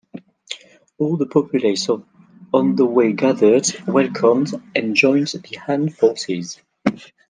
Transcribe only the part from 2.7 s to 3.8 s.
the way gathered,